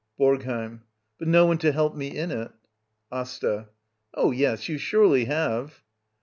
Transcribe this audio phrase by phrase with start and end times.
[0.17, 0.81] BoRGHEiM.
[1.19, 2.51] But no one to help me in it.
[3.11, 3.67] AsTA.
[4.15, 5.83] Oh, yes, you surely have.